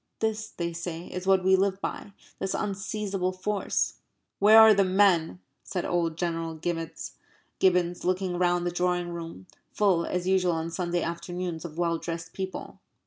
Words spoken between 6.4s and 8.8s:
Gibbons, looking round the